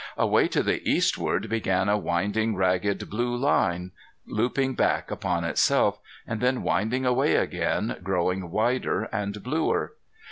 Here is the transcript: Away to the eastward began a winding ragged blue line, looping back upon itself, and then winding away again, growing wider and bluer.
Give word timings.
Away 0.17 0.47
to 0.47 0.63
the 0.63 0.81
eastward 0.89 1.47
began 1.47 1.87
a 1.87 1.95
winding 1.95 2.55
ragged 2.55 3.07
blue 3.07 3.35
line, 3.35 3.91
looping 4.25 4.73
back 4.73 5.11
upon 5.11 5.43
itself, 5.43 5.99
and 6.25 6.41
then 6.41 6.63
winding 6.63 7.05
away 7.05 7.35
again, 7.35 7.95
growing 8.01 8.49
wider 8.49 9.03
and 9.13 9.43
bluer. 9.43 9.93